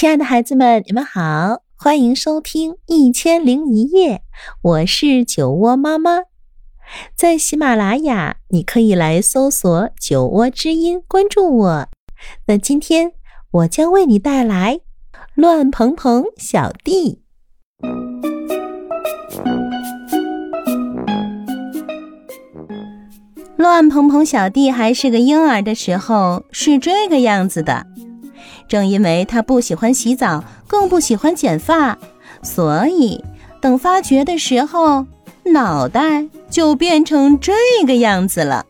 [0.00, 4.18] 亲爱的孩子们，你们好，欢迎收听《一千零一夜》，
[4.62, 6.20] 我是酒窝妈妈。
[7.16, 11.88] 在喜马拉雅，你可以来搜索“酒窝之音”，关注我。
[12.46, 13.10] 那今天
[13.50, 14.76] 我将为你带来
[15.34, 17.18] 《乱蓬蓬小弟》。
[23.56, 27.87] 乱蓬蓬小弟还是个婴儿的时候，是这个样子的。
[28.68, 31.96] 正因为他不喜欢洗澡，更不喜欢剪发，
[32.42, 33.24] 所以
[33.60, 35.06] 等发觉的时候，
[35.46, 37.54] 脑袋就变成这
[37.86, 38.66] 个样子了。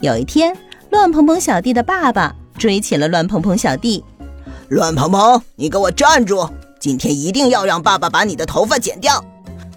[0.00, 0.56] 有一天，
[0.90, 4.04] 乱蓬蓬小弟的爸爸追起了乱蓬蓬小弟
[4.70, 6.48] ：“乱蓬蓬，你给我站住！
[6.78, 9.22] 今天一定要让爸爸把你的头发剪掉！”“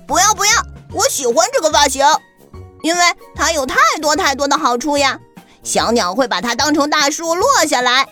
[0.08, 0.52] 不要不要，
[0.94, 2.06] 我喜欢这个发型，
[2.84, 3.02] 因为
[3.36, 5.20] 它有太多太多的好处呀！
[5.64, 8.08] 小鸟会把它当成大树落下来。”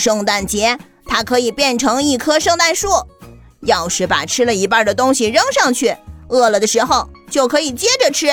[0.00, 2.88] 圣诞节，它可以变成一棵圣诞树。
[3.60, 5.94] 要是把吃了一半的东西扔上去，
[6.28, 8.28] 饿了的时候就可以接着吃。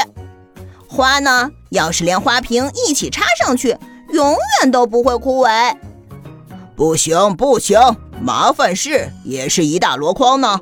[0.88, 3.78] 花呢，要是连花瓶一起插上去，
[4.14, 5.75] 永远都不会枯萎。
[6.78, 7.78] 不行不行，
[8.22, 10.61] 麻烦事也是一大箩筐呢。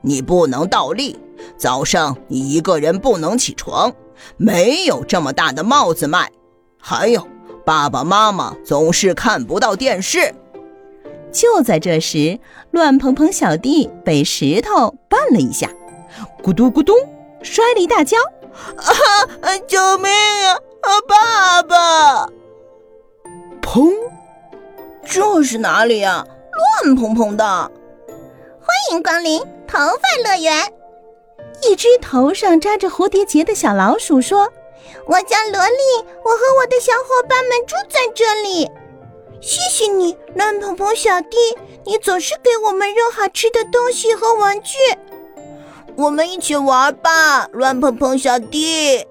[0.00, 1.18] 你不能倒立，
[1.58, 3.92] 早上你一个人不能起床，
[4.36, 6.30] 没有这么大的帽子卖。
[6.80, 7.26] 还有，
[7.66, 10.32] 爸爸妈妈总是看不到电视。
[11.34, 12.38] 就在这时，
[12.70, 15.68] 乱蓬蓬小弟被石头绊了一下，
[16.42, 16.94] 咕嘟咕嘟
[17.42, 18.16] 摔了一大跤。
[18.76, 19.58] 啊！
[19.66, 20.54] 救命啊！
[20.82, 22.28] 啊，爸爸！
[23.60, 23.92] 砰！
[25.04, 26.24] 这是哪里呀？
[26.84, 27.44] 乱蓬蓬的。
[27.44, 30.72] 欢迎光临头发乐园。
[31.68, 34.48] 一只头上扎着蝴蝶结的小老鼠说
[35.06, 38.70] ：“我叫萝莉，我和我的小伙伴们住在这里。”
[39.76, 41.36] 谢谢你，乱蓬蓬小弟，
[41.84, 44.78] 你总是给我们扔好吃的东西和玩具。
[45.96, 49.04] 我们一起玩吧，乱蓬蓬小弟。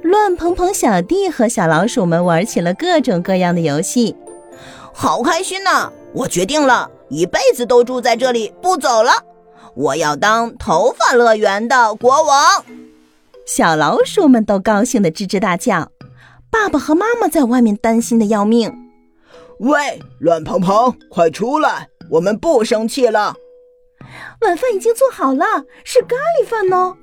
[0.00, 4.14] 乱蓬蓬小弟和小老鼠们玩起了各种各样的游戏，
[4.92, 5.90] 好开心呐！
[6.12, 9.24] 我决定了，一辈子都住在这里，不走了。
[9.74, 12.64] 我要当头发乐园的国王。
[13.44, 15.90] 小老鼠们都高兴的吱吱大叫，
[16.48, 18.83] 爸爸和妈妈在外面担心的要命。
[19.64, 21.88] 喂，乱蓬蓬，快出来！
[22.10, 23.34] 我们不生气了。
[24.42, 25.44] 晚饭已经做好了，
[25.84, 26.94] 是咖喱饭哦。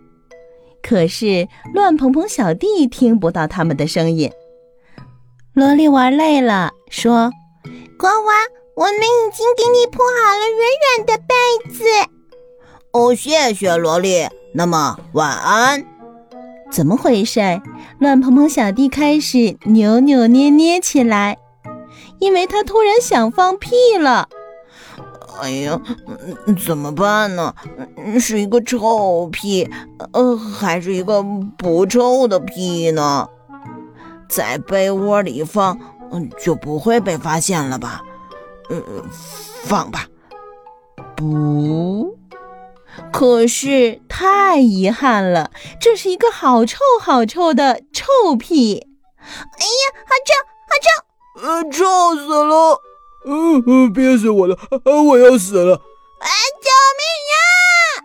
[0.83, 4.31] 可是乱蓬蓬小弟听不到他们的声音。
[5.55, 7.31] 萝莉玩累了，说
[7.97, 8.27] ：“国王，
[8.75, 11.83] 我们已经给你铺好了软软的被子。”
[12.93, 14.27] 哦，谢谢萝莉。
[14.53, 15.83] 那么晚安。
[16.71, 17.39] 怎么回事？
[17.99, 21.39] 乱蓬蓬小弟开始扭扭捏捏起来。
[22.21, 24.29] 因为他突然想放屁了，
[25.41, 25.81] 哎呀，
[26.63, 27.53] 怎么办呢？
[28.19, 29.67] 是一个臭屁，
[30.13, 31.23] 呃，还是一个
[31.57, 33.27] 不臭的屁呢？
[34.29, 35.77] 在被窝里放，
[36.11, 38.03] 嗯，就不会被发现了吧？
[38.69, 38.81] 嗯，
[39.63, 40.05] 放吧。
[41.15, 42.17] 不，
[43.11, 45.49] 可是太遗憾了，
[45.79, 48.87] 这是一个好臭好臭的臭屁。
[49.17, 50.33] 哎呀，好臭，
[50.67, 51.10] 好臭！
[51.35, 52.81] 呃，臭死了！
[53.25, 54.57] 嗯嗯，憋死我了！
[55.07, 55.75] 我要死了！
[55.75, 56.27] 啊，
[56.59, 58.03] 救命呀！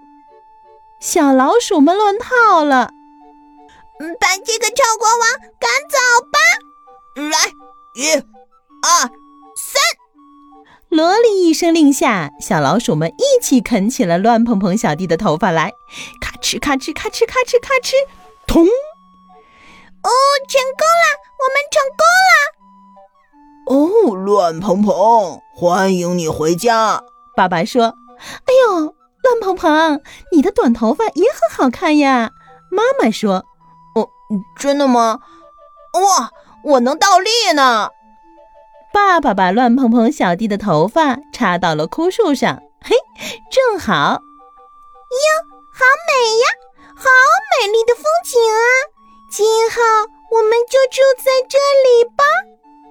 [1.01, 2.91] 小老鼠们乱套了，
[4.21, 5.21] 把这个臭国王
[5.59, 5.99] 赶走
[6.31, 6.39] 吧！
[7.15, 7.53] 来，
[7.95, 9.11] 一、二、
[9.57, 9.81] 三！
[10.89, 15.73] 萝莉一声令下，小老鼠们一起啃起了乱蓬蓬小弟的头发来，
[16.21, 17.93] 咔哧咔哧咔哧咔哧咔哧，
[18.47, 18.65] 通！
[18.67, 20.11] 哦，
[20.49, 21.05] 成功了！
[21.37, 21.56] 我们
[24.27, 27.01] 乱蓬蓬，欢迎你回家。
[27.37, 27.95] 爸爸说
[28.45, 28.93] ：“哎呦，
[29.23, 32.33] 乱蓬蓬，你的短头发也很好看呀。”
[32.69, 33.45] 妈妈说
[33.95, 34.09] ：“哦，
[34.59, 35.21] 真的吗？
[35.93, 36.33] 哇，
[36.65, 37.91] 我能倒立呢！”
[38.93, 42.97] 爸爸把乱蓬蓬小弟的头发插到了枯树上，嘿，
[43.49, 43.95] 正好。
[43.95, 45.29] 哟，
[45.71, 46.47] 好美呀，
[46.97, 47.05] 好
[47.63, 48.59] 美丽的风景啊！
[49.31, 49.77] 今后
[50.33, 51.57] 我们就住在这
[51.87, 52.25] 里吧。